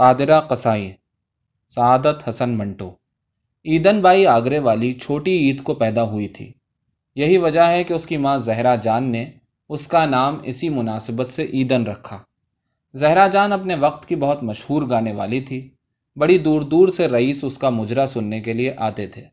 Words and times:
قادرہ 0.00 0.40
قصائی 0.40 0.92
Saadat 1.68 2.28
Hasan 2.28 2.50
Manto. 2.50 2.90
ایدن 3.62 4.00
by 4.00 4.26
آگرے 4.26 4.58
والی 4.58 4.92
چھوٹی 4.92 5.38
عید 5.38 5.62
کو 5.62 5.74
پیدا 5.74 6.02
ہوئی 6.02 6.28
تھی۔ 6.28 6.52
یہی 7.14 7.38
وجہ 7.38 7.60
ہے 7.60 7.84
کہ 7.84 7.92
اس 7.92 8.06
کی 8.06 8.16
ماں 8.16 8.38
زہرا 8.38 8.76
جان 8.76 9.04
نے 9.04 9.30
اس 9.68 9.88
کا 9.88 10.06
نام 10.06 10.38
اسی 10.42 10.68
مناسبت 10.68 11.26
سے 11.26 11.42
ایدن 11.44 11.84
رکھا۔ 11.84 12.18
زہرا 12.94 13.26
جان 13.26 13.52
اپنے 13.52 13.74
وقت 13.74 14.08
کی 14.08 14.16
بہت 14.16 14.42
مشہور 14.42 14.82
گانے 14.90 15.12
والی 15.12 15.40
تھی۔ 15.40 15.70
بڑی 16.16 16.38
دور 16.38 16.60
دور 16.60 16.88
سے 16.88 17.08
رئیس 17.08 17.44
اس 17.44 17.58
کا 17.58 17.70
مجرا 17.70 18.06
سننے 18.06 18.40
کے 18.40 18.52
لیے 18.52 18.74
آتے 18.76 19.06
تھے۔ 19.06 19.24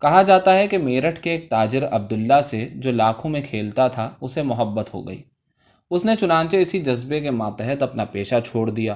کہا 0.00 0.22
جاتا 0.22 0.58
ہے 0.58 0.68
کہ 0.68 0.78
میرٹھ 0.78 1.20
کے 1.20 1.30
ایک 1.30 1.50
تاجر 1.50 1.86
عبداللہ 1.86 2.40
سے 2.40 2.68
جو 2.74 2.92
لاکھوں 2.92 3.30
میں 3.30 3.42
کھیلتا 3.50 3.88
تھا، 3.88 4.10
اسے 4.20 4.42
محبت 4.42 4.94
ہو 4.94 5.08
گئی۔ 5.08 5.22
اس 5.90 6.04
نے 6.04 6.16
چنانچہ 6.16 6.56
اسی 6.56 6.78
جذبے 6.78 7.20
کے 7.20 7.30
ماتحت 7.30 7.82
اپنا 7.82 8.04
پیشہ 8.04 8.34
چھوڑ 8.46 8.70
دیا۔ 8.70 8.94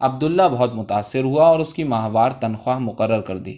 عبداللہ 0.00 0.42
بہت 0.52 0.74
متاثر 0.74 1.24
ہوا 1.24 1.46
اور 1.48 1.60
اس 1.60 1.72
کی 1.72 1.84
ماہوار 1.84 2.30
تنخواہ 2.30 2.78
مقرر 2.78 3.20
کر 3.20 3.36
دی۔ 3.36 3.56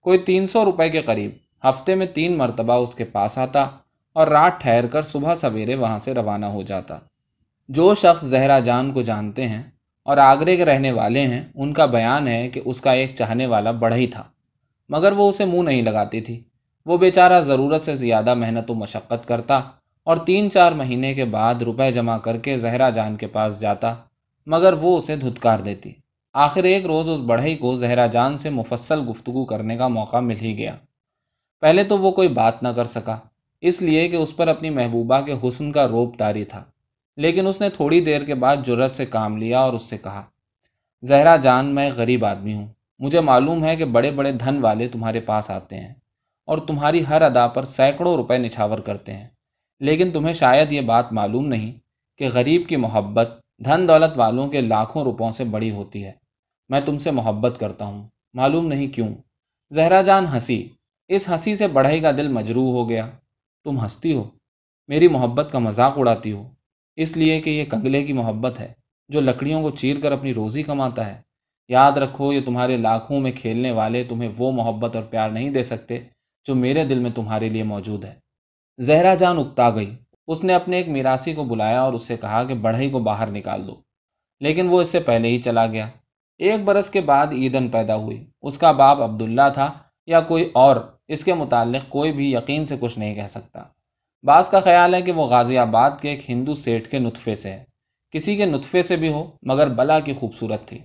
کوئی 0.00 0.18
تین 0.18 0.46
سو 0.46 0.64
روپے 0.64 0.88
کے 0.88 1.00
قریب 1.00 1.30
ہفتے 1.64 1.94
میں 1.94 2.06
تین 2.06 2.36
مرتبہ 2.38 2.74
اس 2.74 2.94
کے 2.94 3.04
پاس 3.04 3.38
آتا 3.38 3.66
اور 4.12 4.26
رات 4.26 4.60
ٹھہر 4.60 4.86
کر 4.86 5.02
صبح 5.02 5.34
سویرے 5.34 5.74
وہاں 5.74 5.98
سے 5.98 6.14
روانہ 6.14 6.46
ہو 6.46 6.62
جاتا۔ 6.62 6.98
جو 7.68 7.94
شخص 7.94 8.24
زہرا 8.24 8.58
جان 8.58 8.92
کو 8.92 9.02
جانتے 9.02 9.48
ہیں 9.48 9.62
اور 10.02 10.16
آگرے 10.16 10.56
کے 10.56 10.64
رہنے 10.64 10.92
والے 10.92 11.20
ہیں، 11.20 11.44
ان 11.54 11.72
کا 11.72 11.86
بیان 11.86 12.28
ہے 12.28 12.48
کہ 12.48 12.60
اس 12.64 12.80
کا 12.80 12.92
ایک 12.92 13.14
چاہنے 13.14 13.46
والا 13.46 13.70
بڑھا 13.70 13.96
ہی 13.96 14.06
تھا، 14.06 14.22
مگر 14.88 15.12
وہ 15.12 15.28
اسے 15.28 15.44
منہ 15.44 15.62
نہیں 15.62 15.82
لگاتی 15.82 16.20
تھی۔ 16.20 16.42
وہ 16.86 16.98
بیچارہ 16.98 17.40
ضرورت 17.40 17.82
سے 17.82 17.94
زیادہ 17.94 18.34
محنت 18.34 18.70
و 18.70 18.74
مشقت 18.74 19.28
کرتا 19.28 19.60
اور 20.06 20.16
تین 20.16 20.50
چار 20.50 20.72
مہینے 20.72 21.14
کے 21.14 21.24
بعد 21.24 21.62
روپے 21.62 21.92
جمع 21.92 22.18
کر 22.18 22.36
کے 22.36 22.56
زہرا 22.56 22.90
جان 22.90 23.16
کے 23.16 23.26
پاس 23.26 23.60
جاتا۔ 23.60 23.94
مگر 24.46 24.72
وہ 24.72 24.96
اسے 24.96 25.16
دھتکار 25.16 25.58
دیتی۔ 25.58 25.92
آخر 26.32 26.64
ایک 26.64 26.86
روز 26.86 27.08
اس 27.08 27.20
بڑھئی 27.20 27.56
کو 27.56 27.74
زہرا 27.74 28.06
جان 28.06 28.36
سے 28.36 28.50
مفصل 28.50 29.00
گفتگو 29.10 29.44
کرنے 29.44 29.76
کا 29.76 29.88
موقع 29.88 30.20
مل 30.20 30.36
ہی 30.40 30.58
گیا۔ 30.58 30.76
پہلے 31.60 31.84
تو 31.84 31.98
وہ 31.98 32.12
کوئی 32.12 32.28
بات 32.28 32.62
نہ 32.62 32.68
کر 32.68 32.84
سکا، 32.84 33.18
اس 33.60 33.82
لیے 33.82 34.08
کہ 34.08 34.16
اس 34.16 34.36
پر 34.36 34.48
اپنی 34.48 34.70
محبوبہ 34.70 35.20
کے 35.20 35.34
حسن 35.48 35.72
کا 35.72 35.88
روپ 35.88 36.18
تاری 36.18 36.44
تھا۔ 36.44 36.64
لیکن 37.16 37.46
اس 37.46 37.60
نے 37.60 37.70
تھوڑی 37.70 38.00
دیر 38.00 38.24
کے 38.24 38.34
بعد 38.34 38.56
جرت 38.64 38.90
سے 38.90 39.06
کام 39.06 39.36
لیا 39.36 39.60
اور 39.60 39.72
اس 39.72 39.82
سے 39.82 39.98
کہا، 39.98 40.22
زہرا 41.02 41.36
جان، 41.36 41.66
میں 41.66 41.90
غریب 41.96 42.24
آدمی 42.24 42.54
ہوں۔ 42.54 42.66
مجھے 42.98 43.20
معلوم 43.20 43.64
ہے 43.64 43.76
کہ 43.76 43.84
بڑے 43.84 44.10
بڑے 44.10 44.32
دھن 44.32 44.58
والے 44.58 44.88
تمہارے 44.88 45.20
پاس 45.20 45.50
آتے 45.50 45.76
ہیں 45.76 45.94
اور 46.44 46.58
تمہاری 46.58 47.04
ہر 47.08 47.22
ادا 47.22 47.46
پر 47.46 47.64
سینکڑوں 47.64 48.16
روپے 48.16 48.38
نچھاور 48.38 48.78
کرتے 48.78 49.14
ہیں۔ 49.14 49.28
لیکن 49.80 50.10
تمہیں 50.10 50.34
شاید 50.34 50.72
یہ 50.72 50.80
بات 50.80 51.12
معلوم 51.12 51.46
نہیں 51.46 51.72
کہ 52.18 52.28
غریب 52.34 52.62
کی 52.68 52.76
محبت 52.76 53.40
دھن 53.64 53.88
دولت 53.88 54.18
والوں 54.18 54.48
کے 54.48 54.60
لاکھوں 54.60 55.04
روپوں 55.04 55.32
سے 55.32 55.44
بڑی 55.44 55.70
ہوتی 55.70 56.04
ہے۔ 56.04 56.12
میں 56.68 56.80
تم 56.80 56.98
سے 56.98 57.10
محبت 57.10 57.60
کرتا 57.60 57.84
ہوں۔ 57.84 58.08
معلوم 58.34 58.66
نہیں 58.66 58.86
کیوں۔ 58.86 59.08
زہرا 59.70 60.02
جان 60.02 60.26
ہنسی۔ 60.26 60.68
اس 61.08 61.28
ہنسی 61.28 61.56
سے 61.56 61.68
بڑھئی 61.68 62.00
کا 62.00 62.10
دل 62.10 62.28
مجروح 62.28 62.70
ہو 62.70 62.88
گیا۔ 62.88 63.10
تم 63.64 63.80
ہنستی 63.80 64.14
ہو۔ 64.14 64.30
میری 64.88 65.08
محبت 65.08 65.48
کا 65.52 65.58
مذاق 65.58 65.98
اڑاتی 65.98 66.32
ہو۔ 66.32 66.48
اس 66.96 67.16
لیے 67.16 67.40
کہ 67.40 67.50
یہ 67.50 67.64
کنگلے 67.64 68.04
کی 68.04 68.12
محبت 68.12 68.60
ہے، 68.60 68.72
جو 69.08 69.20
لکڑیوں 69.20 69.62
کو 69.62 69.70
چیر 69.70 69.96
کر 70.02 70.12
اپنی 70.12 70.34
روزی 70.34 70.62
کماتا 70.62 71.06
ہے۔ 71.06 71.22
یاد 71.68 71.92
رکھو، 71.92 72.32
یہ 72.32 72.40
تمہارے 72.46 72.76
لاکھوں 72.76 73.20
میں 73.20 73.32
کھیلنے 73.32 73.70
والے 73.70 74.04
تمہیں 74.04 74.30
وہ 74.38 74.52
محبت 74.52 74.96
اور 74.96 75.04
پیار 75.04 75.30
نہیں 75.30 75.50
دے 75.50 75.62
سکتے 75.62 76.00
جو 76.44 76.54
میرے 76.54 76.84
دل 76.84 76.98
میں 76.98 77.10
تمہارے 77.10 77.48
لیے 77.48 77.62
موجود 77.62 78.04
ہے۔ 78.04 78.14
زہرا 78.78 79.14
جان 79.14 79.38
اکتا 79.38 79.70
گئی۔ 79.70 79.96
اس 80.26 80.44
نے 80.44 80.54
اپنے 80.54 80.76
ایک 80.76 80.88
میراسی 80.88 81.34
کو 81.34 81.44
بلایا 81.44 81.82
اور 81.82 81.92
اس 81.92 82.02
سے 82.02 82.16
کہا 82.16 82.44
کہ 82.44 82.54
بڑھئی 82.54 82.90
کو 82.90 82.98
باہر 82.98 83.30
نکال 83.30 83.66
دو۔ 83.66 83.74
لیکن 84.40 84.68
وہ 84.68 84.80
اس 84.80 84.88
سے 84.88 85.00
پہلے 85.00 85.28
ہی 85.28 85.38
چلا 85.38 85.66
گیا۔ 85.66 85.88
ایک 86.38 86.64
برس 86.64 86.90
کے 86.90 87.00
بعد 87.00 87.26
عیدن 87.26 87.68
پیدا 87.68 87.96
ہوئی۔ 87.96 88.24
اس 88.42 88.58
کا 88.58 88.72
باپ 88.72 89.02
عبداللہ 89.02 89.48
تھا 89.54 89.72
یا 90.06 90.20
کوئی 90.20 90.50
اور، 90.54 90.76
اس 91.08 91.24
کے 91.24 91.34
متعلق 91.34 91.88
کوئی 91.88 92.12
بھی 92.12 92.32
یقین 92.32 92.64
سے 92.64 92.76
کچھ 92.80 92.98
نہیں 92.98 93.14
کہہ 93.14 93.26
سکتا۔ 93.26 93.62
بعض 94.22 94.50
کا 94.50 94.60
خیال 94.60 94.94
ہے 94.94 95.02
کہ 95.02 95.12
وہ 95.12 95.26
غازی 95.26 95.58
آباد 95.58 95.90
کے 96.00 96.10
ایک 96.10 96.30
ہندو 96.30 96.54
سیٹ 96.54 96.90
کے 96.90 96.98
نطفے 96.98 97.34
سے 97.34 97.52
ہے۔ 97.52 97.64
کسی 98.10 98.36
کے 98.36 98.46
نطفے 98.46 98.82
سے 98.82 98.96
بھی 98.96 99.08
ہو، 99.08 99.30
مگر 99.42 99.68
بلا 99.68 100.00
کی 100.00 100.12
خوبصورت 100.12 100.68
تھی۔ 100.68 100.78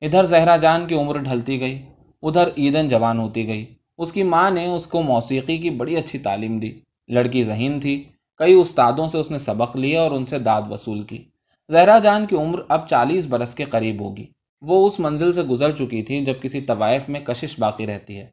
ادھر 0.00 0.24
زہرا 0.24 0.56
جان 0.56 0.86
کی 0.86 0.94
عمر 0.94 1.18
ڈھلتی 1.18 1.60
گئی، 1.60 1.82
ادھر 2.22 2.48
عیدن 2.58 2.88
جوان 2.88 3.18
ہوتی 3.18 3.46
گئی۔ 3.46 3.74
اس 3.98 4.12
کی 4.12 4.22
ماں 4.22 4.50
نے 4.50 4.66
اس 4.66 4.86
کو 4.86 5.02
موسیقی 5.02 5.58
کی 5.58 5.70
بڑی 5.70 5.96
اچھی 5.96 6.18
تعلیم 6.18 6.58
دی۔ 6.58 6.80
لڑکی 7.08 7.42
ذہین 7.42 7.80
تھی۔ 7.80 8.04
کئی 8.38 8.54
استادوں 8.54 9.08
سے 9.08 9.18
اس 9.18 9.30
نے 9.30 9.38
سبق 9.38 9.76
لیا 9.76 10.02
اور 10.02 10.10
ان 10.10 10.24
سے 10.24 10.38
داد 10.38 10.62
وصول 10.70 11.02
کی۔ 11.02 11.24
زہرا 11.72 11.98
جان 11.98 12.26
کی 12.26 12.36
عمر 12.36 12.62
اب 12.68 12.88
چالیس 12.88 13.26
برس 13.26 13.54
کے 13.54 13.64
قریب 13.64 14.00
ہوگی۔ 14.00 14.26
وہ 14.62 14.86
اس 14.86 15.00
منزل 15.00 15.32
سے 15.32 15.42
گزر 15.42 15.70
چکی 15.70 16.02
تھی 16.02 16.24
جب 16.24 16.34
کسی 16.42 16.60
طوائف 16.60 17.08
میں 17.08 17.20
کشش 17.20 17.58
باقی 17.58 17.86
رہتی 17.86 18.18
ہے۔ 18.18 18.30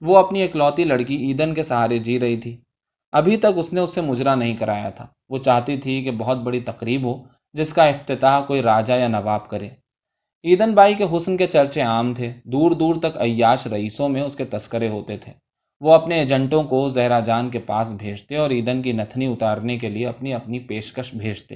وہ 0.00 0.16
اپنی 0.18 0.42
اکلوتی 0.42 0.84
لڑکی 0.84 1.16
ایدن 1.16 1.54
کے 1.54 1.62
سہارے 1.62 1.98
جی 1.98 2.20
رہی 2.20 2.36
تھی۔ 2.36 2.56
ابھی 3.12 3.36
تک 3.36 3.46
اس 3.56 3.72
نے 3.72 3.80
اس 3.80 3.94
سے 3.94 4.00
مجرا 4.00 4.34
نہیں 4.34 4.56
کرایا 4.56 4.90
تھا۔ 4.90 5.06
وہ 5.28 5.38
چاہتی 5.38 5.76
تھی 5.76 6.02
کہ 6.02 6.10
بہت 6.10 6.36
بڑی 6.36 6.60
تقریب 6.60 7.04
ہو 7.04 7.24
جس 7.52 7.72
کا 7.72 7.84
افتتاح 7.84 8.40
کوئی 8.40 8.62
راجا 8.62 8.96
یا 8.96 9.08
نواب 9.08 9.48
کرے۔ 9.48 9.68
ایدن 10.42 10.74
بائی 10.74 10.94
کے 10.94 11.04
حسن 11.16 11.36
کے 11.36 11.46
چرچے 11.46 11.80
عام 11.80 12.14
تھے۔ 12.14 12.32
دور 12.44 12.70
دور 12.70 12.94
تک 12.94 13.16
عیاش 13.16 13.66
رئیسوں 13.66 14.08
میں 14.08 14.22
اس 14.22 14.36
کے 14.36 14.44
تذکرے 14.44 14.88
ہوتے 14.88 15.16
تھے۔ 15.16 15.32
وہ 15.80 15.94
اپنے 15.94 16.18
ایجنٹوں 16.18 16.62
کو 16.62 16.88
زہرا 16.88 17.20
جان 17.20 17.50
کے 17.50 17.58
پاس 17.58 17.92
بھیجتے 17.92 18.36
اور 18.36 18.50
ایدن 18.50 18.82
کی 18.82 18.92
نتنی 18.92 19.26
اتارنے 19.26 19.78
کے 19.78 19.88
لیے 19.88 20.06
اپنی 20.06 20.34
اپنی 20.34 20.58
پیشکش 20.58 21.14
بھیجتے۔ 21.14 21.54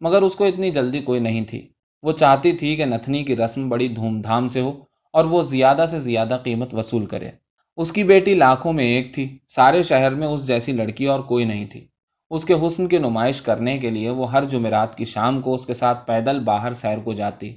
مگر 0.00 0.22
اس 0.22 0.34
کو 0.34 0.44
اتنی 0.44 0.70
جلدی 0.70 1.00
کوئی 1.00 1.20
نہیں 1.20 1.44
تھی۔ 1.44 1.68
وہ 2.02 2.12
چاہتی 2.12 2.52
تھی 2.52 2.76
کہ 2.76 2.84
نتنی 2.84 3.24
کی 3.24 3.36
رسم 3.36 3.68
بڑی 3.68 3.88
دھوم 3.88 4.20
دھام 4.20 4.48
سے 4.48 4.60
ہو 4.60 4.84
اور 5.12 5.24
وہ 5.24 5.42
زیادہ 5.42 5.84
سے 5.90 5.98
زیادہ 5.98 6.38
قیمت 6.42 6.74
وصول 6.74 7.06
کرے۔ 7.06 7.30
اس 7.76 7.92
کی 7.92 8.04
بیٹی 8.04 8.34
لاکھوں 8.34 8.72
میں 8.72 8.84
ایک 8.84 9.14
تھی۔ 9.14 9.38
سارے 9.48 9.82
شہر 9.82 10.14
میں 10.14 10.26
اس 10.26 10.46
جیسی 10.46 10.72
لڑکی 10.72 11.06
اور 11.06 11.20
کوئی 11.20 11.44
نہیں 11.44 11.66
تھی۔ 11.66 11.86
اس 12.30 12.44
کے 12.44 12.54
حسن 12.54 12.86
کی 12.86 12.98
نمائش 12.98 13.42
کرنے 13.42 13.78
کے 13.78 13.90
لیے 13.90 14.10
وہ 14.10 14.32
ہر 14.32 14.44
جمعرات 14.44 14.96
کی 14.96 15.04
شام 15.04 15.40
کو 15.40 15.54
اس 15.54 15.66
کے 15.66 15.74
ساتھ 15.74 16.06
پیدل 16.06 16.38
باہر 16.38 16.72
سیر 16.72 16.98
کو 16.98 17.12
جاتی۔ 17.12 17.56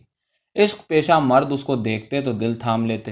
عشق 0.55 0.87
پیشہ 0.87 1.19
مرد 1.23 1.51
اس 1.51 1.63
کو 1.63 1.75
دیکھتے 1.75 2.21
تو 2.21 2.31
دل 2.33 2.53
تھام 2.53 2.85
لیتے۔ 2.85 3.11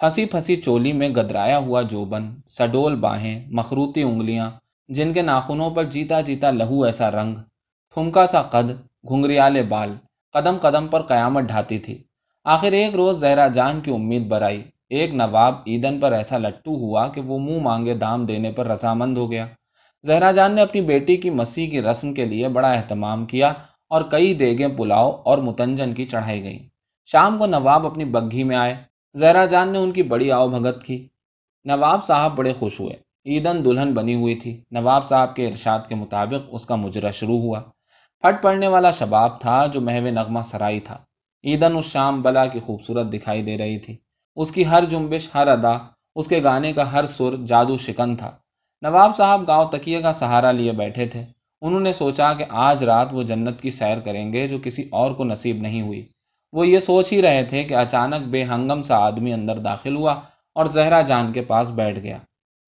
پھنسی 0.00 0.24
پھنسی 0.24 0.56
چولی 0.56 0.92
میں 0.92 1.08
گدرایا 1.08 1.58
ہوا 1.58 1.82
جوبن، 1.82 2.34
سڈول 2.48 2.94
باہیں، 2.94 3.46
مخروطی 3.50 4.02
انگلیاں، 4.02 4.50
جن 4.88 5.12
کے 5.12 5.22
ناخنوں 5.22 5.70
پر 5.70 5.84
جیتا 5.84 6.20
جیتا 6.20 6.50
لہو 6.50 6.84
ایسا 6.84 7.10
رنگ، 7.10 7.34
ٹھمکا 7.94 8.26
سا 8.26 8.42
قد، 8.42 8.70
گھنگریالے 9.08 9.62
بال، 9.62 9.92
قدم 10.32 10.56
قدم 10.60 10.86
پر 10.86 11.02
قیامت 11.02 11.44
ڈھاتی 11.44 11.78
تھی۔ 11.78 12.02
آخر 12.44 12.72
ایک 12.72 12.94
روز 12.94 13.20
زہرا 13.20 13.46
جان 13.46 13.80
کی 13.80 13.90
امید 13.90 14.28
برائی 14.28 14.62
ایک 14.88 15.14
نواب 15.14 15.54
ایدن 15.64 16.00
پر 16.00 16.12
ایسا 16.12 16.38
لٹو 16.38 16.74
ہوا 16.74 17.08
کہ 17.08 17.20
وہ 17.20 17.38
منہ 17.38 17.60
مانگے 17.62 17.94
دام 17.94 18.26
دینے 18.26 18.52
پر 18.52 18.66
رضامند 18.66 19.18
ہو 19.18 19.30
گیا۔ 19.30 19.46
زہرا 20.02 20.32
جان 20.32 20.54
نے 20.54 20.62
اپنی 20.62 20.80
بیٹی 20.80 21.16
کی 21.16 21.30
مسیح 21.30 21.70
کی 21.70 21.82
رسم 21.82 22.14
کے 22.14 22.24
لیے 22.24 22.48
بڑا 22.48 22.72
اہتمام 22.72 23.26
کیا 23.26 23.52
اور 23.88 24.02
کئی 24.02 24.34
دیگیں 24.34 24.68
پلاؤ 24.68 25.22
اور 25.24 25.38
متنجن 25.38 25.94
کی 25.94 26.04
چڑھائی 26.04 26.42
گئیں۔ 26.42 26.68
شام 27.06 27.38
کو 27.38 27.46
نواب 27.46 27.86
اپنی 27.86 28.04
بگھی 28.04 28.44
میں 28.44 28.56
آئے۔ 28.56 28.89
زہرا 29.14 29.44
جان 29.44 29.72
نے 29.72 29.78
ان 29.78 29.92
کی 29.92 30.02
بڑی 30.02 30.32
آؤ 30.32 30.48
بھگت 30.48 30.84
کی۔ 30.84 31.08
نواب 31.64 32.04
صاحب 32.04 32.36
بڑے 32.36 32.52
خوش 32.52 32.80
ہوئے۔ 32.80 32.94
ایدن 33.24 33.64
دلہن 33.64 33.94
بنی 33.94 34.14
ہوئی 34.14 34.34
تھی۔ 34.34 34.64
نواب 34.70 35.08
صاحب 35.08 35.36
کے 35.36 35.48
ارشاد 35.48 35.78
کے 35.88 35.94
مطابق 35.94 36.48
اس 36.52 36.66
کا 36.66 36.74
مجرا 36.74 37.10
شروع 37.10 37.38
ہوا۔ 37.38 37.60
پھٹ 38.20 38.42
پڑنے 38.42 38.68
والا 38.68 38.90
شباب 38.90 39.40
تھا 39.40 39.66
جو 39.66 39.80
محو 39.80 40.10
نغمہ 40.10 40.40
سرائی 40.44 40.80
تھا۔ 40.80 40.98
ایدن 41.42 41.76
اس 41.76 41.84
شام 41.84 42.22
بلا 42.22 42.46
کی 42.46 42.60
خوبصورت 42.60 43.12
دکھائی 43.12 43.42
دے 43.42 43.58
رہی 43.58 43.78
تھی۔ 43.78 43.96
اس 44.36 44.52
کی 44.52 44.66
ہر 44.66 44.84
جنبش، 44.84 45.30
ہر 45.34 45.46
ادا، 45.46 45.72
اس 46.14 46.26
کے 46.26 46.42
گانے 46.42 46.72
کا 46.72 46.92
ہر 46.92 47.04
سر 47.04 47.36
جادو 47.46 47.76
شکن 47.76 48.16
تھا۔ 48.16 48.30
نواب 48.82 49.16
صاحب 49.16 49.48
گاؤں 49.48 49.70
تکیے 49.72 50.02
کا 50.02 50.12
سہارا 50.12 50.50
لیے 50.52 50.72
بیٹھے 50.72 51.06
تھے۔ 51.06 51.24
انہوں 51.62 51.80
نے 51.80 51.92
سوچا 51.92 52.32
کہ 52.32 52.44
آج 52.48 52.84
رات 52.84 53.08
وہ 53.12 53.22
جنت 53.22 53.60
کی 53.60 53.70
سیر 53.70 54.00
کریں 54.00 54.32
گے 54.32 54.48
جو 54.48 54.58
کسی 54.62 54.88
اور 54.92 55.10
کو 55.10 55.24
نصیب 55.24 55.56
نہیں 55.56 55.82
ہوئی۔ 55.82 56.08
وہ 56.52 56.66
یہ 56.66 56.78
سوچ 56.78 57.12
ہی 57.12 57.22
رہے 57.22 57.44
تھے 57.44 57.64
کہ 57.64 57.74
اچانک 57.74 58.28
بے 58.28 58.44
ہنگم 58.44 58.82
سا 58.82 58.96
آدمی 58.96 59.32
اندر 59.32 59.58
داخل 59.58 59.96
ہوا 59.96 60.20
اور 60.54 60.66
زہرا 60.66 61.00
جان 61.00 61.32
کے 61.32 61.42
پاس 61.42 61.70
بیٹھ 61.70 61.98
گیا۔ 61.98 62.18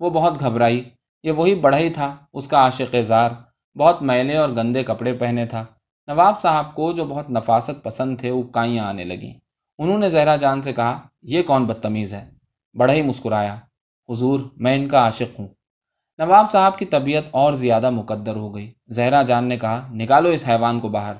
وہ 0.00 0.10
بہت 0.10 0.40
گھبرائی، 0.40 0.84
یہ 1.22 1.32
وہی 1.32 1.54
بڑھئی 1.54 1.90
تھا، 1.90 2.16
اس 2.32 2.48
کا 2.48 2.56
عاشق 2.56 2.96
زار، 3.02 3.30
بہت 3.78 4.02
میلے 4.02 4.36
اور 4.36 4.50
گندے 4.50 4.82
کپڑے 4.82 5.12
پہنے 5.12 5.46
تھا۔ 5.46 5.64
نواب 6.06 6.40
صاحب 6.40 6.74
کو 6.74 6.92
جو 6.92 7.04
بہت 7.04 7.30
نفاست 7.30 7.82
پسند 7.82 8.18
تھے 8.20 8.30
اکائیاں 8.30 8.84
آنے 8.84 9.04
لگیں۔ 9.04 9.34
انہوں 9.78 9.98
نے 9.98 10.08
زہرا 10.08 10.36
جان 10.36 10.60
سے 10.60 10.72
کہا، 10.72 11.00
یہ 11.22 11.42
کون 11.42 11.64
بدتمیز 11.64 12.14
ہے؟ 12.14 12.30
بڑا 12.74 12.92
ہی 12.92 13.02
مسکرایا، 13.02 13.56
حضور، 14.08 14.40
میں 14.56 14.76
ان 14.76 14.88
کا 14.88 14.98
عاشق 14.98 15.40
ہوں۔ 15.40 15.48
نواب 16.18 16.50
صاحب 16.52 16.78
کی 16.78 16.84
طبیعت 16.84 17.22
اور 17.30 17.52
زیادہ 17.52 17.90
مقدر 17.90 18.36
ہو 18.36 18.54
گئی۔ 18.54 18.72
زہرا 18.88 19.22
جان 19.22 19.44
نے 19.44 19.58
کہا، 19.58 19.88
نکالو 19.92 20.28
اس 20.28 20.48
حیوان 20.48 20.80
کو 20.80 20.88
باہر۔ 20.88 21.14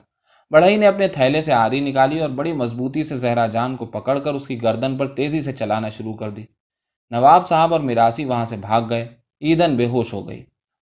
بڑھئی 0.52 0.76
نے 0.76 0.86
اپنے 0.86 1.08
تھیلے 1.08 1.40
سے 1.40 1.52
آری 1.52 1.80
نکالی 1.80 2.20
اور 2.20 2.28
بڑی 2.28 2.52
مضبوطی 2.52 3.02
سے 3.02 3.16
زہرا 3.16 3.46
جان 3.46 3.76
کو 3.76 3.86
پکڑ 3.86 4.18
کر 4.18 4.34
اس 4.34 4.46
کی 4.46 4.62
گردن 4.62 4.96
پر 4.96 5.06
تیزی 5.06 5.40
سے 5.40 5.52
چلانا 5.52 5.88
شروع 5.88 6.14
کر 6.14 6.30
دی۔ 6.30 6.42
نواب 7.10 7.48
صاحب 7.48 7.72
اور 7.72 7.80
میراسی 7.80 8.24
وہاں 8.24 8.44
سے 8.44 8.56
بھاگ 8.56 8.82
گئے۔ 8.90 9.08
ایدن 9.40 9.76
بے 9.76 9.86
ہوش 9.86 10.14
ہو 10.14 10.28
گئی۔ 10.28 10.44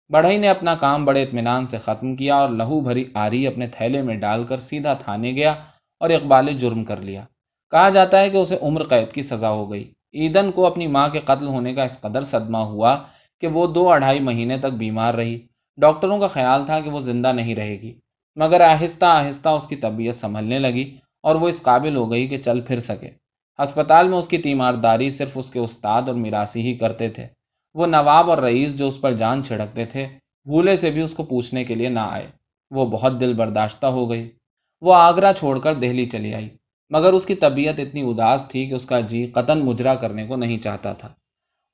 بڑھئی 0.08 0.36
نے 0.36 0.48
اپنا 0.48 0.74
کام 0.74 1.04
بڑے 1.04 1.22
اطمینان 1.22 1.66
سے 1.66 1.78
ختم 1.78 2.16
کیا 2.16 2.36
اور 2.36 2.48
لہو 2.48 2.80
بھری 2.80 3.04
آری 3.14 3.46
اپنے 3.46 3.66
تھیلے 3.66 4.02
میں 4.02 4.14
ڈال 4.14 4.44
کر 4.44 4.58
سیدھا 4.58 4.94
تھانے 4.94 5.30
گیا 5.30 5.54
اور 6.00 6.10
اقبال 6.10 6.58
جرم 6.58 6.84
کر 6.84 6.96
لیا۔ 6.96 7.24
کہا 7.70 7.88
جاتا 7.88 8.20
ہے 8.20 8.30
کہ 8.30 8.36
اسے 8.36 8.58
عمر 8.62 8.82
قید 8.82 9.12
کی 9.12 9.22
سزا 9.22 9.50
ہو 9.50 9.72
گئی۔ 9.72 9.92
ایدن 10.12 10.52
کو 10.52 10.66
اپنی 10.66 10.86
ماں 10.86 11.08
کے 11.08 11.18
قتل 11.18 11.46
ہونے 11.46 11.74
کا 11.74 11.84
اس 11.84 12.00
قدر 12.00 12.22
صدمہ 12.22 12.58
ہوا 12.58 12.98
کہ 13.40 13.46
وہ 13.46 13.66
دو 13.66 13.92
اڑھائی 13.92 14.20
مہینے 14.20 14.58
تک 14.58 14.72
بیمار 14.78 15.14
رہی۔ 15.14 15.46
ڈاکٹروں 15.76 16.18
کا 16.18 16.26
خیال 16.26 16.66
تھا 16.66 16.80
کہ 16.80 16.90
وہ 16.90 17.00
زندہ 17.00 17.32
نہیں 17.32 17.54
رہے 17.54 17.80
گی۔ 17.80 17.98
مگر 18.36 18.60
آہستہ 18.60 19.04
آہستہ 19.04 19.48
اس 19.48 19.68
کی 19.68 19.76
طبیعت 19.76 20.14
سنبھلنے 20.14 20.58
لگی 20.58 20.96
اور 21.22 21.34
وہ 21.34 21.48
اس 21.48 21.62
قابل 21.62 21.96
ہو 21.96 22.10
گئی 22.10 22.28
کہ 22.28 22.36
چل 22.36 22.60
پھر 22.60 22.78
سکے۔ 22.78 23.10
ہسپتال 23.62 24.08
میں 24.08 24.18
اس 24.18 24.28
کی 24.28 24.38
تیمارداری 24.38 25.10
صرف 25.10 25.30
اس 25.34 25.50
کے 25.50 25.58
استاد 25.58 26.02
اور 26.06 26.14
میراسی 26.14 26.60
ہی 26.60 26.74
کرتے 26.74 27.08
تھے۔ 27.08 27.26
وہ 27.74 27.86
نواب 27.86 28.30
اور 28.30 28.38
رئیس 28.38 28.78
جو 28.78 28.88
اس 28.88 29.00
پر 29.00 29.12
جان 29.12 29.42
چھڑکتے 29.42 29.84
تھے، 29.84 30.06
بھولے 30.44 30.76
سے 30.76 30.90
بھی 30.90 31.00
اس 31.00 31.14
کو 31.14 31.22
پوچھنے 31.22 31.64
کے 31.64 31.74
لیے 31.74 31.88
نہ 31.88 32.00
آئے۔ 32.00 32.26
وہ 32.70 32.86
بہت 32.86 33.20
دل 33.20 33.34
برداشتہ 33.34 33.86
ہو 33.86 34.10
گئی۔ 34.10 34.30
وہ 34.80 34.94
آگرہ 34.94 35.32
چھوڑ 35.32 35.58
کر 35.58 35.74
دہلی 35.74 36.04
چلی 36.04 36.34
آئی۔ 36.34 36.48
مگر 36.90 37.12
اس 37.12 37.26
کی 37.26 37.34
طبیعت 37.34 37.80
اتنی 37.80 38.00
اداس 38.00 38.46
تھی 38.48 38.66
کہ 38.66 38.74
اس 38.74 38.86
کا 38.86 39.00
جی 39.00 39.26
قطن 39.26 39.58
مجرا 39.58 39.94
کرنے 39.94 40.26
کو 40.26 40.36
نہیں 40.36 40.58
چاہتا 40.58 40.92
تھا۔ 40.92 41.08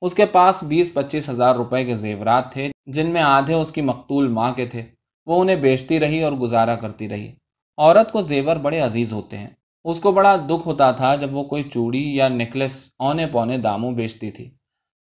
اس 0.01 0.13
کے 0.13 0.25
پاس 0.25 0.63
بیس 0.63 0.93
پچیس 0.93 1.29
ہزار 1.29 1.55
روپے 1.55 1.85
کے 1.85 1.95
زیورات 1.95 2.51
تھے، 2.51 2.71
جن 2.85 3.09
میں 3.09 3.21
آدھے 3.21 3.53
اس 3.53 3.71
کی 3.71 3.81
مقتول 3.81 4.27
ماں 4.27 4.51
کے 4.51 4.65
تھے۔ 4.65 4.83
وہ 5.25 5.41
انہیں 5.41 5.55
بیچتی 5.55 5.99
رہی 5.99 6.23
اور 6.23 6.31
گزارا 6.31 6.75
کرتی 6.75 7.09
رہی۔ 7.09 7.35
عورت 7.77 8.11
کو 8.11 8.21
زیور 8.21 8.55
بڑے 8.55 8.79
عزیز 8.79 9.13
ہوتے 9.13 9.37
ہیں۔ 9.37 9.49
اس 9.83 9.99
کو 9.99 10.11
بڑا 10.11 10.35
دکھ 10.35 10.67
ہوتا 10.67 10.91
تھا 10.91 11.15
جب 11.15 11.35
وہ 11.35 11.43
کوئی 11.43 11.63
چوڑی 11.63 12.15
یا 12.15 12.27
نیکلس 12.27 12.91
اونے 12.99 13.27
پونے 13.27 13.57
داموں 13.57 13.91
بیچتی 13.91 14.31
تھی۔ 14.31 14.49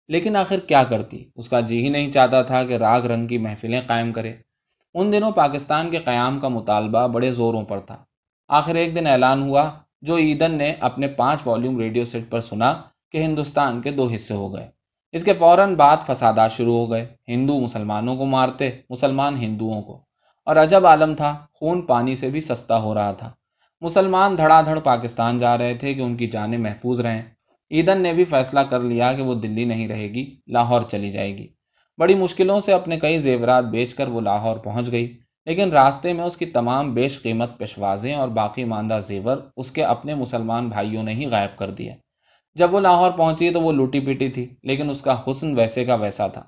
لیکن 0.07 0.35
آخر 0.35 0.59
کیا 0.59 0.83
کرتی؟ 0.83 1.25
اس 1.35 1.50
کا 1.50 1.59
جی 1.59 1.83
ہی 1.83 1.89
نہیں 1.89 2.12
چاہتا 2.12 2.41
تھا 2.41 2.63
کہ 2.63 2.73
راگ 2.73 3.01
رنگ 3.01 3.27
کی 3.27 3.38
محفلیں 3.38 3.81
قائم 3.88 4.13
کرے۔ 4.13 4.33
ان 4.94 5.13
دنوں 5.13 5.31
پاکستان 5.31 5.89
کے 5.89 5.97
قیام 5.97 6.39
کا 6.39 6.47
مطالبہ 6.47 7.07
بڑے 7.07 7.31
زوروں 7.31 7.63
پر 7.63 7.79
تھا۔ 7.79 7.97
آخر 8.47 8.75
ایک 8.75 8.95
دن 8.95 9.07
اعلان 9.07 9.41
ہوا 9.44 9.71
جو 10.01 10.15
ایدن 10.15 10.51
نے 10.51 10.74
اپنے 10.79 11.07
پانچ 11.07 11.47
والیوم 11.47 11.79
ریڈیو 11.79 12.03
سیٹ 12.03 12.24
پر 12.29 12.39
سنا 12.39 12.81
کہ 13.12 13.17
ہندوستان 13.17 13.81
کے 13.81 13.91
دو 13.91 14.09
حصے 14.15 14.33
ہو 14.33 14.53
گئے۔ 14.53 14.67
اس 15.12 15.24
کے 15.24 15.33
فوراً 15.33 15.75
بعد 15.75 15.97
فسادات 16.06 16.51
شروع 16.51 16.77
ہو 16.77 16.91
گئے۔ 16.91 17.07
ہندو 17.27 17.59
مسلمانوں 17.59 18.15
کو 18.15 18.25
مارتے، 18.25 18.69
مسلمان 18.89 19.38
ہندوؤں 19.38 19.81
کو۔ 19.81 20.10
اور 20.45 20.55
عجب 20.55 20.85
عالم 20.85 21.15
تھا، 21.15 21.45
خون 21.53 21.81
پانی 21.81 22.15
سے 22.15 22.29
بھی 22.29 22.41
سستا 22.41 22.81
ہو 22.81 22.93
رہا 22.93 23.11
تھا۔ 23.11 23.31
مسلمان 23.81 24.38
دھڑا 24.38 24.61
دھڑ 24.61 24.79
پاکستان 24.79 25.38
جا 25.38 25.57
رہے 25.57 25.73
تھے 25.73 25.93
کہ 25.93 26.01
ان 26.01 26.17
کی 26.17 26.27
جانیں 26.27 26.57
محفوظ 26.57 26.99
رہیں۔ 26.99 27.21
ایدن 27.69 28.01
نے 28.01 28.13
بھی 28.13 28.23
فیصلہ 28.23 28.59
کر 28.59 28.79
لیا 28.79 29.13
کہ 29.13 29.21
وہ 29.21 29.35
دلی 29.35 29.65
نہیں 29.65 29.88
رہے 29.88 30.07
گی، 30.07 30.35
لاہور 30.47 30.81
چلی 30.81 31.09
جائے 31.09 31.38
گی۔ 31.38 31.47
بڑی 31.97 32.15
مشکلوں 32.15 32.59
سے 32.59 32.73
اپنے 32.73 32.99
کئی 32.99 33.19
زیورات 33.19 33.63
بیچ 33.63 33.95
کر 33.95 34.07
وہ 34.07 34.21
لاہور 34.21 34.57
پہنچ 34.57 34.91
گئی، 34.91 35.17
لیکن 35.45 35.71
راستے 35.71 36.13
میں 36.13 36.23
اس 36.23 36.38
کی 36.38 36.45
تمام 36.45 36.93
بیش 36.93 37.21
قیمت 37.21 37.57
پشوازیں 37.57 38.15
اور 38.15 38.27
باقی 38.27 38.63
ماندہ 38.63 38.99
زیور 39.07 39.38
اس 39.57 39.71
کے 39.71 39.83
اپنے 39.83 40.15
مسلمان 40.15 40.69
بھائیوں 40.69 41.03
نے 41.03 41.13
ہی 41.13 41.25
غائب 41.25 41.57
کر 41.59 41.69
دیے۔ 41.69 41.93
جب 42.55 42.73
وہ 42.73 42.79
لاہور 42.79 43.11
پہنچی 43.11 43.49
تو 43.49 43.61
وہ 43.61 43.71
لوٹی 43.71 43.99
پیٹی 43.99 44.29
تھی، 44.29 44.55
لیکن 44.63 44.89
اس 44.89 45.01
کا 45.01 45.21
حسن 45.27 45.55
ویسے 45.55 45.85
کا 45.85 45.95
ویسا 45.95 46.27
تھا۔ 46.27 46.43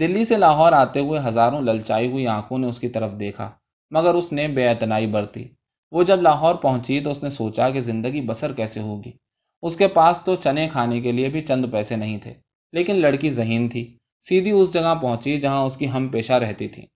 دلی 0.00 0.24
سے 0.24 0.36
لاہور 0.36 0.72
آتے 0.72 1.00
ہوئے 1.00 1.20
ہزاروں 1.24 1.60
للچائی 1.60 2.10
ہوئی 2.12 2.26
آنکھوں 2.26 2.58
نے 2.58 2.66
اس 2.66 2.80
کی 2.80 2.88
طرف 2.88 3.12
دیکھا، 3.20 3.50
مگر 3.90 4.14
اس 4.14 4.32
نے 4.32 4.48
بے 4.48 4.68
اعتنائی 4.68 5.06
برتی۔ 5.06 5.48
وہ 5.90 6.02
جب 6.02 6.22
لاہور 6.22 6.54
پہنچی 6.54 7.00
تو 7.00 7.10
اس 7.10 7.22
نے 7.22 7.28
سوچا 7.28 7.70
کہ 7.70 7.80
زندگی 7.80 8.20
بسر 8.20 8.52
کیسے 8.52 8.80
ہوگی۔ 8.80 9.12
اس 9.62 9.76
کے 9.76 9.88
پاس 9.88 10.20
تو 10.24 10.34
چنے 10.34 10.68
کھانے 10.72 11.00
کے 11.00 11.12
لیے 11.12 11.28
بھی 11.28 11.40
چند 11.40 11.64
پیسے 11.72 11.96
نہیں 11.96 12.18
تھے، 12.18 12.34
لیکن 12.72 12.96
لڑکی 12.96 13.30
ذہین 13.30 13.68
تھی۔ 13.68 13.96
سیدھی 14.20 14.50
اس 14.50 14.72
جگہ 14.74 14.94
پہنچی 15.02 15.36
جہاں 15.36 15.62
اس 15.62 15.76
کی 15.76 15.90
ہم 15.90 16.08
پیشہ 16.08 16.32
رہتی 16.32 16.68
تھی۔ 16.68 16.86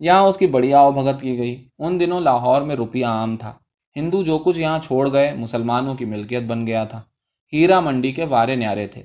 یہاں 0.00 0.20
اس 0.20 0.36
کی 0.36 0.46
بڑی 0.46 0.74
آؤ 0.74 0.92
بھگت 0.92 1.20
کی 1.20 1.38
گئی۔ 1.38 1.68
ان 1.78 2.00
دنوں 2.00 2.20
لاہور 2.20 2.62
میں 2.62 2.76
روپیہ 2.76 3.06
عام 3.06 3.36
تھا۔ 3.36 3.52
ہندو 3.96 4.22
جو 4.22 4.38
کچھ 4.38 4.58
یہاں 4.58 4.78
چھوڑ 4.78 5.12
گئے، 5.12 5.34
مسلمانوں 5.34 5.94
کی 5.94 6.04
ملکیت 6.04 6.42
بن 6.42 6.66
گیا 6.66 6.84
تھا۔ 6.84 7.02
ہیرا 7.52 7.80
منڈی 7.80 8.12
کے 8.12 8.24
وارے 8.24 8.56
نیارے 8.56 8.86
تھے۔ 8.86 9.02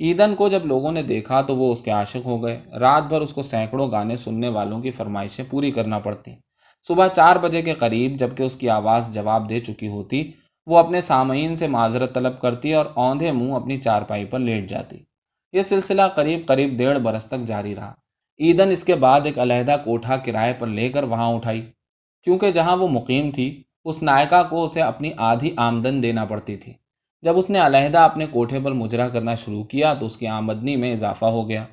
ایدن 0.00 0.34
کو 0.34 0.48
جب 0.48 0.66
لوگوں 0.66 0.92
نے 0.92 1.02
دیکھا 1.02 1.40
تو 1.40 1.56
وہ 1.56 1.72
اس 1.72 1.80
کے 1.80 1.90
عاشق 1.90 2.26
ہو 2.26 2.42
گئے۔ 2.42 2.60
رات 2.80 3.02
بھر 3.02 3.20
اس 3.20 3.34
کو 3.34 3.42
سینکڑوں 3.42 3.90
گانے 3.90 4.16
سننے 4.16 4.48
والوں 4.48 4.80
کی 4.80 4.90
فرمائشیں 4.90 5.44
پوری 5.50 5.70
کرنا 5.70 5.98
پڑتی۔ 5.98 6.30
صبح 6.88 7.08
چار 7.08 7.36
بجے 7.36 7.62
کے 7.62 7.74
قریب 7.74 8.18
جبکہ 8.18 8.42
اس 8.42 8.56
کی 8.56 8.70
آواز 8.70 9.14
جواب 9.14 9.48
دے 9.48 9.58
چکی 9.58 9.88
ہوتی، 9.88 10.30
وہ 10.66 10.78
اپنے 10.78 11.00
سامعین 11.00 11.56
سے 11.56 11.66
معذرت 11.66 12.14
طلب 12.14 12.40
کرتی 12.40 12.74
اور 12.74 12.86
اوندھے 12.94 13.32
منہ 13.32 13.54
اپنی 13.54 13.76
چارپائی 13.76 14.24
پر 14.24 14.38
لیٹ 14.38 14.70
جاتی۔ 14.70 14.96
یہ 15.52 15.62
سلسلہ 15.62 16.02
قریب 16.14 16.40
قریب 16.46 16.78
ڈیڑھ 16.78 16.98
برس 16.98 17.26
تک 17.26 17.46
جاری 17.46 17.74
رہا۔ 17.74 17.94
ایدن 18.36 18.68
اس 18.70 18.84
کے 18.84 18.94
بعد 18.94 19.20
ایک 19.24 19.38
علیحدہ 19.38 19.76
کوٹھا 19.84 20.16
کرائے 20.16 20.52
پر 20.52 20.66
لے 20.66 20.88
کر 20.88 21.02
وہاں 21.02 21.34
اٹھائی۔ 21.34 21.70
کیونکہ 22.22 22.50
جہاں 22.50 22.76
وہ 22.76 22.88
مقیم 22.88 23.30
تھی، 23.30 23.62
اس 23.84 24.02
نائکا 24.02 24.42
کو 24.42 24.64
اسے 24.64 24.82
اپنی 24.82 25.10
آدھی 25.16 25.54
آمدن 25.56 26.02
دینا 26.02 26.24
پڑتی 26.24 26.56
تھی۔ 26.56 26.79
جب 27.22 27.38
اس 27.38 27.50
نے 27.50 27.58
علیحدہ 27.58 27.98
اپنے 27.98 28.26
کوٹھے 28.26 28.60
پر 28.64 28.72
مجرا 28.72 29.08
کرنا 29.08 29.34
شروع 29.34 29.64
کیا 29.64 29.94
تو 29.94 30.06
اس 30.06 30.16
کی 30.16 30.26
آمدنی 30.26 30.76
میں 30.76 30.92
اضافہ 30.92 31.24
ہو 31.24 31.48
گیا۔ 31.48 31.64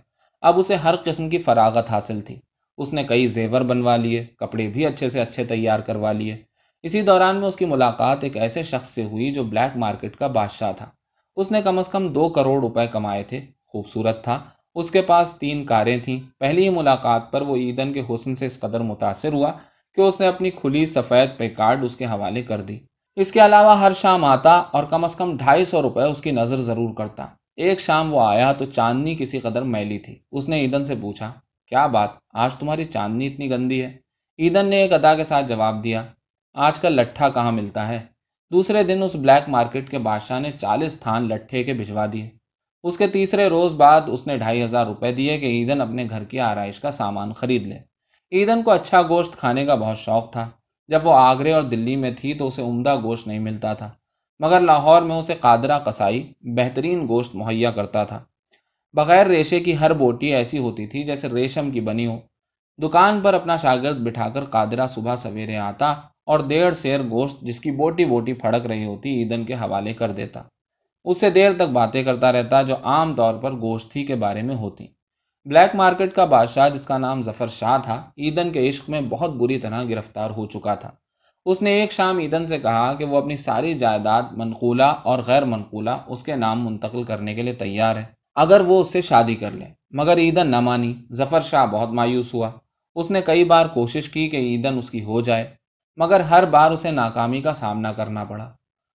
اب 0.41 0.59
اسے 0.59 0.75
ہر 0.75 0.95
قسم 1.03 1.29
کی 1.29 1.37
فراغت 1.37 1.89
حاصل 1.89 2.21
تھی۔ 2.21 2.39
اس 2.77 2.93
نے 2.93 3.03
کئی 3.03 3.27
زیور 3.27 3.61
بنوا 3.61 3.95
لیے، 3.95 4.25
کپڑے 4.37 4.67
بھی 4.67 4.85
اچھے 4.85 5.09
سے 5.09 5.21
اچھے 5.21 5.45
تیار 5.45 5.79
کروا 5.79 6.11
لیے۔ 6.11 6.37
اسی 6.83 7.01
دوران 7.01 7.35
میں 7.35 7.47
اس 7.47 7.55
کی 7.55 7.65
ملاقات 7.65 8.23
ایک 8.23 8.37
ایسے 8.37 8.63
شخص 8.63 8.89
سے 8.89 9.03
ہوئی 9.03 9.29
جو 9.29 9.43
بلیک 9.43 9.77
مارکیٹ 9.77 10.15
کا 10.15 10.27
بادشاہ 10.27 10.71
تھا۔ 10.71 10.85
اس 11.35 11.51
نے 11.51 11.61
کم 11.61 11.79
از 11.79 11.89
کم 11.89 12.07
دو 12.07 12.29
کروڑ 12.29 12.61
روپے 12.61 12.87
کمائے 12.87 13.23
تھے۔ 13.23 13.45
خوبصورت 13.67 14.23
تھا۔ 14.23 14.43
اس 14.75 14.91
کے 14.91 15.01
پاس 15.01 15.35
تین 15.39 15.65
کاریں 15.65 15.97
تھیں۔ 15.97 16.19
پہلی 16.39 16.63
ہی 16.63 16.69
ملاقات 16.69 17.31
پر 17.31 17.41
وہ 17.41 17.55
ایدن 17.55 17.93
کے 17.93 18.01
حسن 18.09 18.35
سے 18.35 18.45
اس 18.45 18.59
قدر 18.59 18.79
متاثر 18.79 19.33
ہوا 19.33 19.51
کہ 19.95 20.01
اس 20.01 20.19
نے 20.19 20.27
اپنی 20.27 20.49
کھلی 20.49 20.85
سفید 20.85 21.37
پے 21.37 21.49
کارڈ 21.49 21.83
اس 21.83 21.95
کے 21.95 22.05
حوالے 22.05 22.41
کر 22.41 22.61
دی۔ 22.61 22.79
اس 23.17 23.31
کے 23.31 23.45
علاوہ 23.45 23.79
ہر 23.79 23.91
شام 23.91 24.25
آتا 24.25 24.51
اور 24.51 24.83
کم 24.83 25.03
از 25.03 25.15
کم 25.15 25.37
ڈھائی 25.37 25.65
سو 25.65 25.81
روپے 25.81 26.01
اس 26.01 26.21
کی 26.21 26.31
نظر 26.31 26.57
ضرور 26.57 26.93
کرتا۔ 26.95 27.25
ایک 27.55 27.79
شام 27.79 28.13
وہ 28.13 28.21
آیا 28.21 28.53
تو 28.53 28.65
چاندنی 28.65 29.15
کسی 29.15 29.39
قدر 29.39 29.61
میلی 29.61 29.99
تھی۔ 29.99 30.19
اس 30.31 30.49
نے 30.49 30.59
ایدن 30.59 30.83
سے 30.83 30.95
پوچھا، 31.01 31.31
کیا 31.67 31.87
بات؟ 31.87 32.09
آج 32.33 32.55
تمہاری 32.55 32.83
چاندنی 32.83 33.27
اتنی 33.27 33.49
گندی 33.49 33.81
ہے؟ 33.81 33.97
ایدن 34.37 34.65
نے 34.65 34.75
ایک 34.75 34.93
ادا 34.93 35.15
کے 35.15 35.23
ساتھ 35.23 35.45
جواب 35.47 35.83
دیا، 35.83 36.05
آج 36.53 36.79
کل 36.79 36.93
لٹھا 36.93 37.29
کہاں 37.29 37.51
ملتا 37.51 37.87
ہے؟ 37.87 37.99
دوسرے 38.51 38.83
دن 38.83 39.03
اس 39.03 39.15
بلیک 39.15 39.49
مارکیٹ 39.49 39.89
کے 39.89 39.97
بادشاہ 39.97 40.39
نے 40.39 40.51
چالیس 40.51 40.99
تھان 40.99 41.27
لٹھے 41.27 41.63
کے 41.63 41.73
بھجوا 41.73 42.05
دیے۔ 42.13 42.29
اس 42.83 42.97
کے 42.97 43.07
تیسرے 43.07 43.47
روز 43.47 43.73
بعد 43.73 44.01
اس 44.07 44.27
نے 44.27 44.37
ڈھائی 44.37 44.63
ہزار 44.63 44.85
روپے 44.85 45.11
دیے 45.11 45.37
کہ 45.37 45.45
ایدن 45.45 45.81
اپنے 45.81 46.05
گھر 46.09 46.23
کی 46.23 46.39
آرائش 46.39 46.79
کا 46.79 46.91
سامان 46.91 47.33
خرید 47.33 47.67
لے۔ 47.67 47.79
ایدن 48.29 48.63
کو 48.63 48.71
اچھا 48.71 49.01
گوشت 49.01 49.35
کھانے 49.37 49.65
کا 49.65 49.75
بہت 49.75 49.97
شوق 49.97 50.31
تھا۔ 50.31 50.49
جب 50.89 51.05
وہ 51.07 51.13
آگرے 51.13 51.51
اور 51.53 51.63
دلی 51.63 51.95
میں 51.95 52.11
تھی 52.11 52.33
تو 52.33 52.47
اسے 52.47 52.61
عمدہ 52.61 52.95
گوشت 53.03 53.27
نہیں 53.27 53.39
ملتا 53.39 53.73
تھا، 53.73 53.89
مگر 54.39 54.59
لاہور 54.59 55.01
میں 55.01 55.15
اسے 55.15 55.33
قادرہ 55.33 55.79
قصائی، 55.79 56.21
بہترین 56.55 57.07
گوشت 57.07 57.35
مہیا 57.35 57.71
کرتا 57.71 58.03
تھا۔ 58.03 58.23
بغیر 58.93 59.27
ریشے 59.27 59.59
کی 59.59 59.77
ہر 59.77 59.93
بوٹی 59.93 60.33
ایسی 60.33 60.57
ہوتی 60.57 60.87
تھی 60.87 61.03
جیسے 61.03 61.27
ریشم 61.29 61.71
کی 61.71 61.81
بنی 61.81 62.05
ہو۔ 62.05 62.17
دکان 62.79 63.21
پر 63.21 63.33
اپنا 63.33 63.55
شاگرد 63.55 63.97
بٹھا 63.97 64.29
کر 64.29 64.45
قادرہ 64.45 64.87
صبح 64.87 65.15
سویرے 65.15 65.57
آتا 65.57 65.89
اور 66.25 66.39
ڈیڑھ 66.47 66.75
سیر 66.75 67.01
گوشت 67.01 67.41
جس 67.41 67.59
کی 67.59 67.71
بوٹی 67.71 68.05
بوٹی 68.05 68.33
پھڑک 68.33 68.65
رہی 68.65 68.85
ہوتی 68.85 69.09
ایدن 69.09 69.45
کے 69.45 69.53
حوالے 69.53 69.93
کر 69.93 70.11
دیتا۔ 70.11 70.41
اس 71.05 71.19
سے 71.19 71.29
دیر 71.29 71.51
تک 71.51 71.69
باتیں 71.73 72.03
کرتا 72.03 72.31
رہتا 72.31 72.61
جو 72.61 72.75
عام 72.83 73.15
طور 73.15 73.33
پر 73.33 73.51
گوشت 73.51 73.95
ہی 73.95 74.05
کے 74.05 74.15
بارے 74.15 74.41
میں 74.41 74.55
ہوتی۔ 74.55 74.87
بلیک 75.49 75.75
مارکیٹ 75.75 76.13
کا 76.13 76.25
بادشاہ 76.25 76.69
جس 76.69 76.85
کا 76.85 76.97
نام 76.97 77.23
ظفر 77.23 77.47
شاہ 77.47 77.77
تھا 77.83 78.03
ایدن 78.15 78.51
کے 78.51 78.69
عشق 78.69 78.89
میں 78.89 79.01
بہت 79.01 79.29
بری 79.29 79.59
طرح 79.59 79.83
گرفتار 79.83 80.29
ہو 80.29 80.45
چکا 80.45 80.75
تھا۔ 80.75 80.91
اس 81.45 81.61
نے 81.61 81.69
ایک 81.71 81.91
شام 81.91 82.17
ایدن 82.17 82.45
سے 82.45 82.59
کہا 82.59 82.93
کہ 82.93 83.05
وہ 83.05 83.17
اپنی 83.17 83.35
ساری 83.35 83.73
جائیداد 83.73 84.23
منقولہ 84.31 84.83
اور 84.83 85.19
غیر 85.27 85.45
منقولہ 85.45 85.89
اس 86.07 86.23
کے 86.23 86.35
نام 86.35 86.65
منتقل 86.65 87.03
کرنے 87.03 87.35
کے 87.35 87.41
لیے 87.41 87.53
تیار 87.53 87.95
ہے۔ 87.95 88.03
اگر 88.35 88.61
وہ 88.61 88.81
اس 88.81 88.93
سے 88.93 89.01
شادی 89.01 89.35
کر 89.35 89.51
لے۔ 89.51 89.65
مگر 89.91 90.17
ایدن 90.17 90.47
نہ 90.47 90.59
مانی۔ 90.59 90.95
ظفر 91.13 91.41
شاہ 91.41 91.65
بہت 91.65 91.89
مایوس 91.89 92.33
ہوا۔ 92.33 92.49
اس 92.95 93.11
نے 93.11 93.21
کئی 93.21 93.43
بار 93.43 93.65
کوشش 93.65 94.09
کی 94.09 94.29
کہ 94.29 94.37
ایدن 94.37 94.77
اس 94.77 94.89
کی 94.89 95.03
ہو 95.03 95.21
جائے، 95.21 95.53
مگر 95.97 96.19
ہر 96.19 96.45
بار 96.45 96.71
اسے 96.71 96.91
ناکامی 96.91 97.41
کا 97.41 97.53
سامنا 97.53 97.93
کرنا 97.93 98.23
پڑا۔ 98.23 98.51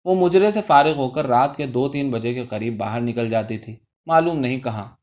وہ 0.04 0.14
مجرے 0.14 0.50
سے 0.50 0.60
فارغ 0.60 0.94
ہو 0.96 1.08
کر 1.08 1.26
رات 1.26 1.56
کے 1.56 1.66
دو 1.66 1.88
تین 1.88 2.10
بجے 2.10 2.34
کے 2.34 2.46
قریب 2.46 2.76
باہر 2.76 3.00
نکل 3.00 3.28
جاتی 3.28 3.58
تھی۔ 3.58 3.76
معلوم 4.06 4.38
نہیں 4.38 4.60
کہاں۔ 4.60 4.97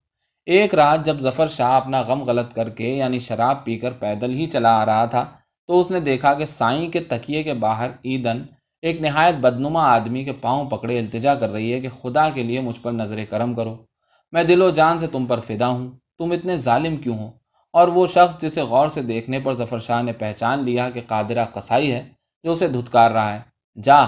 ایک 0.45 0.75
رات 0.75 1.05
جب 1.05 1.19
ظفر 1.19 1.47
شاہ 1.47 1.71
اپنا 1.71 2.01
غم 2.01 2.23
غلط 2.23 2.53
کر 2.53 2.69
کے 2.69 2.87
یعنی 2.87 3.19
شراب 3.19 3.63
پی 3.65 3.77
کر 3.77 3.91
پیدل 3.91 4.33
ہی 4.33 4.45
چلا 4.45 4.81
آ 4.81 4.85
رہا 4.85 5.05
تھا، 5.05 5.25
تو 5.67 5.79
اس 5.79 5.91
نے 5.91 5.99
دیکھا 5.99 6.33
کہ 6.33 6.45
سائیں 6.45 6.91
کے 6.91 6.99
تکیے 6.99 7.43
کے 7.43 7.53
باہر 7.53 7.89
ایدن 8.01 8.43
ایک 8.81 9.01
نہایت 9.01 9.35
بدنما 9.35 9.83
آدمی 9.93 10.23
کے 10.23 10.33
پاؤں 10.33 10.69
پکڑے 10.69 10.99
التجا 10.99 11.35
کر 11.35 11.49
رہی 11.49 11.73
ہے 11.73 11.79
کہ 11.81 11.89
خدا 11.89 12.29
کے 12.29 12.43
لیے 12.43 12.61
مجھ 12.61 12.79
پر 12.81 12.91
نظر 12.91 13.23
کرم 13.29 13.53
کرو۔ 13.53 13.75
میں 14.31 14.43
دل 14.43 14.61
و 14.61 14.69
جان 14.69 14.99
سے 14.99 15.07
تم 15.07 15.25
پر 15.25 15.39
فدا 15.39 15.67
ہوں، 15.67 15.91
تم 16.17 16.31
اتنے 16.31 16.57
ظالم 16.57 16.97
کیوں 16.97 17.17
ہو؟ 17.17 17.31
اور 17.73 17.87
وہ 17.87 18.07
شخص 18.07 18.41
جسے 18.41 18.61
غور 18.61 18.87
سے 18.87 19.01
دیکھنے 19.01 19.39
پر 19.39 19.53
ظفر 19.53 19.79
شاہ 19.79 20.01
نے 20.01 20.13
پہچان 20.13 20.63
لیا 20.63 20.89
کہ 20.89 21.01
قادرہ 21.07 21.45
قصائی 21.45 21.91
ہے، 21.91 22.03
جو 22.43 22.51
اسے 22.51 22.67
دھتکار 22.67 23.11
رہا 23.11 23.33
ہے۔ 23.33 23.39
جا، 23.83 24.05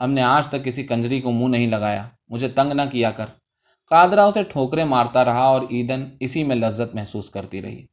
ہم 0.00 0.10
نے 0.10 0.22
آج 0.22 0.48
تک 0.48 0.64
کسی 0.64 0.82
کنجری 0.82 1.20
کو 1.20 1.30
منہ 1.30 1.48
نہیں 1.48 1.66
لگایا، 1.66 2.04
مجھے 2.28 2.48
تنگ 2.48 2.72
نہ 2.72 2.82
کیا 2.92 3.10
کر۔ 3.10 3.39
قادرہ 3.90 4.20
اسے 4.20 4.42
ٹھوکرے 4.42 4.84
مارتا 4.84 5.24
رہا 5.24 5.44
اور 5.44 5.62
ایدن 5.68 6.04
اسی 6.20 6.44
میں 6.44 6.56
لذت 6.56 6.94
محسوس 6.94 7.30
کرتی 7.30 7.62
رہی۔ 7.62 7.86